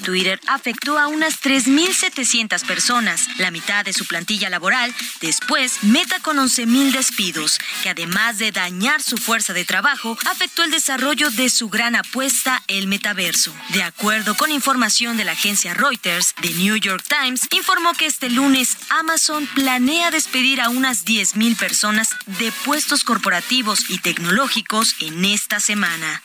[0.00, 4.94] Twitter afectó a unas 3.700 personas, la mitad de su plantilla laboral.
[5.20, 10.70] Después, Meta con 11.000 despidos, que además de dañar su fuerza de trabajo, afectó el
[10.70, 13.54] desarrollo de su gran apuesta, el metaverso.
[13.70, 18.30] De acuerdo con información de la agencia Reuters, The New York Times informó que este
[18.30, 25.60] lunes Amazon planea despedir a unas 10.000 personas de puestos corporativos y tecnológicos en esta
[25.60, 26.22] semana.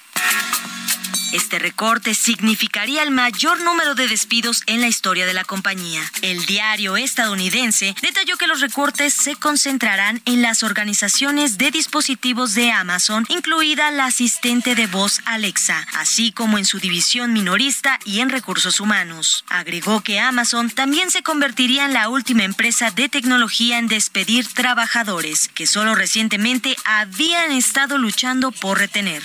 [1.35, 6.01] Este recorte significaría el mayor número de despidos en la historia de la compañía.
[6.21, 12.71] El diario estadounidense detalló que los recortes se concentrarán en las organizaciones de dispositivos de
[12.71, 18.29] Amazon, incluida la asistente de voz Alexa, así como en su división minorista y en
[18.29, 19.43] recursos humanos.
[19.49, 25.49] Agregó que Amazon también se convertiría en la última empresa de tecnología en despedir trabajadores
[25.49, 29.21] que solo recientemente habían estado luchando por retener.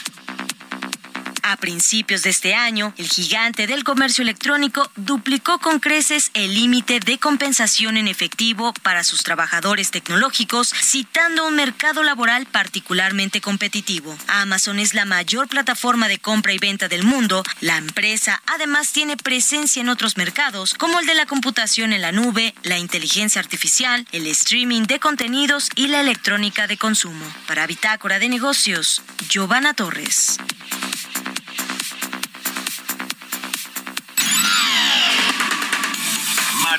[1.43, 7.01] A principios de este año, el gigante del comercio electrónico duplicó con creces el límite
[7.01, 14.17] de compensación en efectivo para sus trabajadores tecnológicos, citando un mercado laboral particularmente competitivo.
[14.29, 17.43] Amazon es la mayor plataforma de compra y venta del mundo.
[17.61, 22.13] La empresa además tiene presencia en otros mercados, como el de la computación en la
[22.13, 27.25] nube, la inteligencia artificial, el streaming de contenidos y la electrónica de consumo.
[27.47, 30.39] Para Bitácora de Negocios, Giovanna Torres.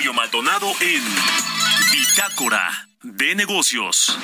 [0.02, 1.04] Mario Maldonado en
[1.92, 4.18] Bitácora de Negocios.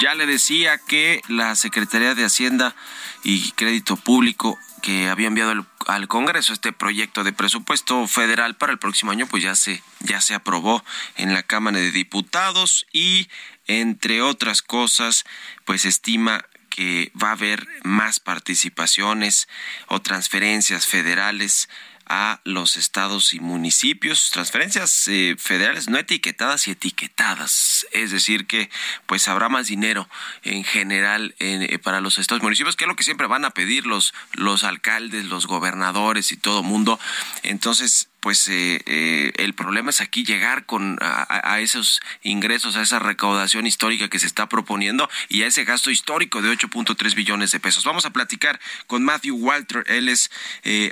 [0.00, 2.74] Ya le decía que la Secretaría de Hacienda
[3.22, 8.80] y Crédito Público que había enviado al, Congreso este proyecto de presupuesto federal para el
[8.80, 10.84] próximo año, pues ya se, ya se aprobó
[11.14, 13.28] en la Cámara de Diputados y,
[13.68, 15.24] entre otras cosas,
[15.64, 16.44] pues estima
[16.74, 19.46] que va a haber más participaciones
[19.86, 21.68] o transferencias federales
[22.06, 28.70] a los estados y municipios, transferencias eh, federales no etiquetadas y etiquetadas, es decir que
[29.06, 30.08] pues habrá más dinero
[30.42, 33.50] en general eh, para los estados y municipios, que es lo que siempre van a
[33.50, 36.98] pedir los, los alcaldes, los gobernadores y todo mundo.
[37.44, 42.98] Entonces, pues eh, eh, el problema es aquí llegar con a, esos ingresos, a esa
[42.98, 47.60] recaudación histórica que se está proponiendo y a ese gasto histórico de 8.3 billones de
[47.60, 47.84] pesos.
[47.84, 50.30] Vamos a platicar con Matthew Walter, él es
[50.62, 50.90] eh,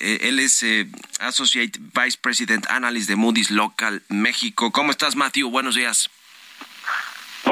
[0.00, 0.62] él es
[1.20, 4.70] Associate Vice President Analyst de Moody's Local México.
[4.70, 5.48] ¿Cómo estás, Matthew?
[5.48, 6.10] Buenos días.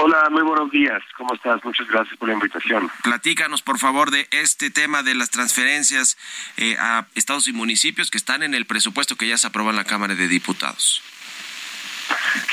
[0.01, 1.03] Hola, muy buenos días.
[1.17, 1.65] ¿Cómo estás?
[1.65, 2.89] Muchas gracias por la invitación.
[3.03, 6.17] Platícanos, por favor, de este tema de las transferencias
[6.57, 9.77] eh, a estados y municipios que están en el presupuesto que ya se aprobó en
[9.77, 11.03] la Cámara de Diputados.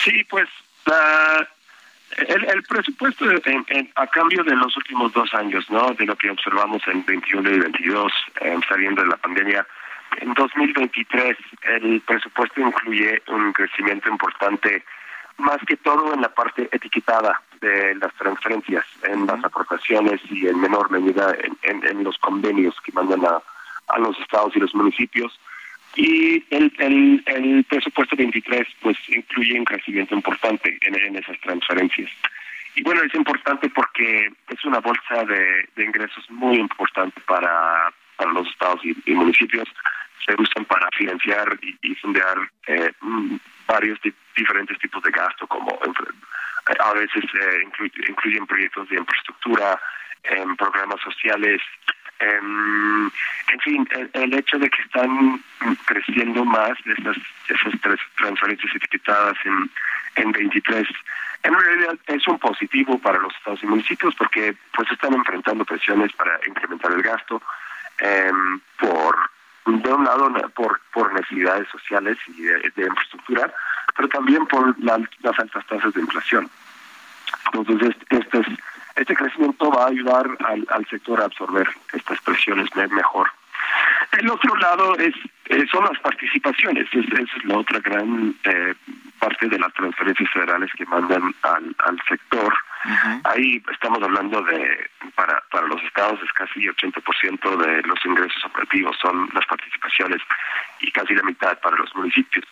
[0.04, 0.50] Sí, pues
[2.18, 3.26] el, presupuesto
[3.96, 5.92] a cambio de los últimos dos años, ¿no?
[5.92, 9.68] De lo que observamos en 21 y 22, eh, saliendo de la pandemia.
[10.18, 14.84] En 2023 el presupuesto incluye un crecimiento importante
[15.38, 20.60] más que todo en la parte etiquetada de las transferencias, en las aportaciones y en
[20.60, 23.42] menor medida en, los convenios que mandan a,
[23.88, 25.40] a, los estados y los municipios.
[25.96, 32.12] Y el, el, el presupuesto 23 pues incluye un crecimiento importante en, esas transferencias.
[32.76, 38.48] Y bueno, es importante porque es una bolsa de, ingresos muy importante para, para los
[38.48, 39.68] estados y, municipios.
[40.24, 42.38] Se usan para financiar y, y fundear
[42.68, 42.92] eh,
[43.68, 44.00] varios
[44.36, 45.80] diferentes tipos de gasto, como
[46.80, 47.64] a veces eh,
[48.08, 49.80] incluyen proyectos de infraestructura,
[50.24, 51.62] en programas sociales,
[52.20, 53.12] en
[53.62, 55.44] fin, el, hecho de que están
[55.86, 59.70] creciendo más esas, esas tres transferencias etiquetadas en,
[60.16, 60.88] en 23,
[61.44, 66.12] en realidad es un positivo para los estados y municipios porque pues están enfrentando presiones
[66.14, 67.42] para incrementar el gasto
[68.00, 69.16] em, por
[69.66, 73.54] de un lado por, por necesidades sociales y de, infraestructura,
[73.96, 76.50] pero también por las altas tasas de inflación.
[77.54, 78.42] Entonces, este,
[78.96, 80.30] este crecimiento va a ayudar
[80.70, 83.28] al, sector a absorber estas presiones mejor.
[84.12, 85.14] El otro lado es
[85.46, 88.74] eh, son las participaciones, esa es la otra gran eh,
[89.20, 92.54] parte de las transferencias federales que mandan al, al sector.
[93.24, 98.96] Ahí estamos hablando de, para, para los estados es casi 80% de los ingresos operativos
[99.02, 100.22] son las participaciones
[100.80, 102.46] y casi la mitad para los municipios,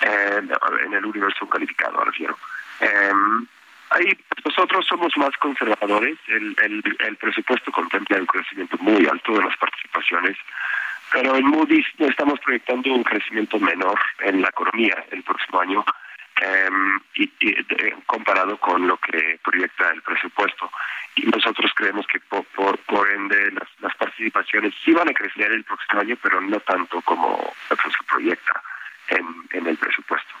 [0.00, 0.40] eh,
[0.84, 2.38] en el universo calificado, refiero.
[2.80, 3.12] Eh,
[3.90, 9.44] ahí nosotros somos más conservadores, el, el, el presupuesto contempla un crecimiento muy alto de
[9.44, 10.36] las participaciones,
[11.12, 15.84] pero en Moody's estamos proyectando un crecimiento menor en la economía el próximo año
[16.40, 17.30] em, y,
[18.06, 20.70] comparado con lo que proyecta el presupuesto.
[21.14, 22.44] Y nosotros creemos que por,
[22.78, 27.54] por, ende las, participaciones sí van a crecer el próximo año, pero no tanto como
[27.68, 28.62] se proyecta
[29.08, 30.34] en el presupuesto.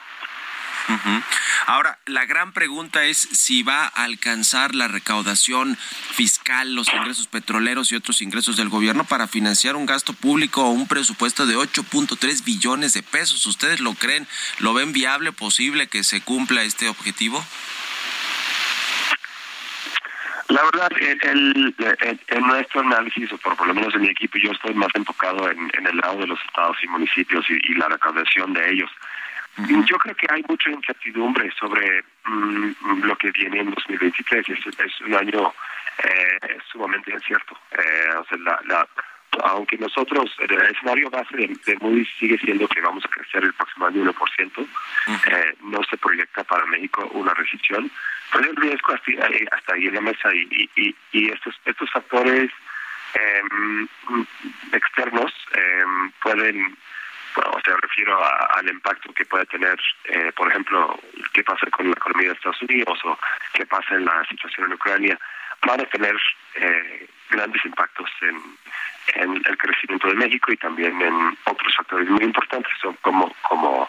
[1.66, 7.90] Ahora, la gran pregunta es si va a alcanzar la recaudación fiscal, los ingresos petroleros
[7.90, 12.44] y otros ingresos del gobierno para financiar un gasto público o un presupuesto de 8.3
[12.44, 13.44] billones de pesos.
[13.46, 14.28] ¿Ustedes lo creen?
[14.58, 17.44] ¿Lo ven viable, posible que se cumpla este objetivo?
[20.48, 24.94] La verdad, en nuestro análisis, o por, lo menos en mi equipo, yo estoy más
[24.94, 28.90] enfocado en, el lado de los estados y municipios y la recaudación de ellos.
[29.56, 34.48] Yo creo que hay mucha incertidumbre sobre mm, lo que viene en 2023.
[34.48, 35.52] Es, es un año
[36.04, 37.58] eh, sumamente incierto.
[37.72, 38.86] Eh, o sea, la,
[39.44, 43.86] aunque nosotros, el escenario base de, de, sigue siendo que vamos a crecer el próximo
[43.86, 44.66] año 1%,
[45.08, 47.90] eh, no se proyecta para México una recesión,
[48.32, 52.50] pero el riesgo hasta, hasta ahí en la mesa y, y, y estos, estos factores
[53.14, 53.88] em,
[54.72, 56.76] externos em, pueden
[57.42, 58.18] o sea, refiero
[58.54, 60.98] al impacto que puede tener, eh, por ejemplo,
[61.32, 63.18] qué pasa con la economía de Estados Unidos o
[63.52, 65.18] qué pasa en la situación en Ucrania,
[65.66, 66.16] van a tener
[66.54, 68.42] eh, grandes impactos en,
[69.16, 73.88] el crecimiento de México y también en otros factores muy importantes como como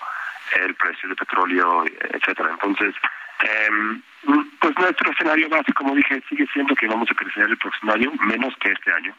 [0.56, 2.52] el precio del petróleo, etcétera.
[2.52, 2.96] Entonces,
[3.44, 3.70] eh,
[4.60, 8.12] pues nuestro escenario base, como dije, sigue siendo que vamos a crecer el próximo año,
[8.20, 9.14] menos que este año.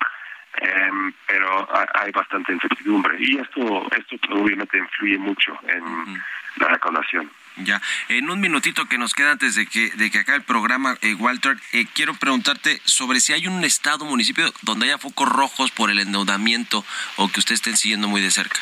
[0.57, 6.21] Em, pero hay bastante incertidumbre y esto esto obviamente influye mucho en
[6.57, 7.31] la recaudación.
[7.57, 10.97] Ya, en un minutito que nos queda antes de que, de que acabe el programa,
[11.03, 15.71] eh, Walter, eh, quiero preguntarte sobre si hay un estado, municipio donde haya focos rojos
[15.73, 16.85] por el endeudamiento
[17.17, 18.61] o que ustedes estén siguiendo muy de cerca.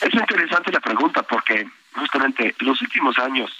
[0.00, 3.50] Es interesante la pregunta porque justamente los últimos años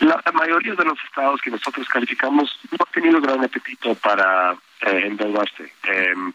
[0.00, 5.02] la, mayoría de los estados que nosotros calificamos no han tenido gran apetito para eh,
[5.06, 5.72] endeudarse.
[5.84, 6.32] Em,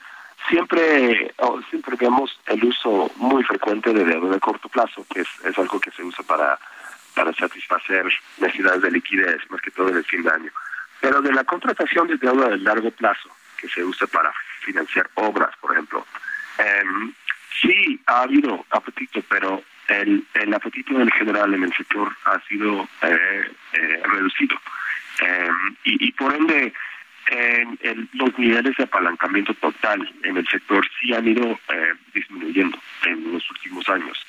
[0.50, 5.28] siempre, oh, siempre vemos el uso muy frecuente de deuda de corto plazo, que es,
[5.44, 6.58] es algo que se usa para,
[7.16, 8.06] para satisfacer
[8.38, 10.52] necesidades de liquidez, más que todo en el fin de año.
[11.02, 15.56] Pero de la contratación de deuda de largo plazo, que se usa para financiar obras,
[15.60, 16.06] por ejemplo,
[16.58, 17.14] em,
[17.62, 22.88] sí ha habido apetito, pero el, el apetito en general en el sector ha sido
[23.02, 24.60] eh, eh, reducido.
[25.22, 25.50] Eh,
[25.84, 26.74] y, por ende,
[27.28, 31.60] en, los niveles de apalancamiento total en el sector sí han ido
[32.14, 34.26] disminuyendo en los últimos años.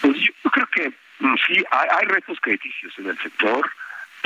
[0.00, 3.70] Pues yo creo que mm, sí hay, hay retos crediticios en el sector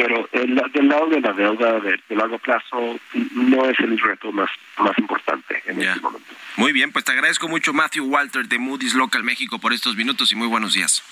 [0.00, 2.98] pero el, del lado de la deuda de, largo plazo
[3.34, 4.48] no es el reto más,
[4.78, 6.34] más importante en este momento.
[6.56, 10.32] Muy bien, pues te agradezco mucho Matthew Walter de Moody's Local México por estos minutos
[10.32, 11.02] y muy buenos días.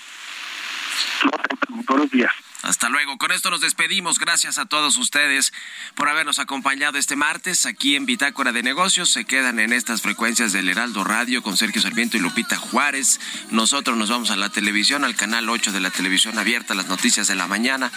[1.85, 2.33] Buenos días.
[2.61, 3.17] Hasta luego.
[3.17, 4.19] Con esto nos despedimos.
[4.19, 5.53] Gracias a todos ustedes
[5.95, 9.09] por habernos acompañado este martes aquí en Bitácora de Negocios.
[9.09, 13.19] Se quedan en estas frecuencias del Heraldo Radio con Sergio Sarmiento y Lupita Juárez.
[13.49, 17.27] Nosotros nos vamos a la televisión, al canal 8 de la televisión abierta, las noticias
[17.27, 17.91] de la mañana.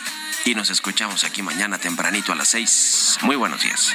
[0.45, 3.19] Y nos escuchamos aquí mañana tempranito a las 6.
[3.23, 3.95] Muy buenos días.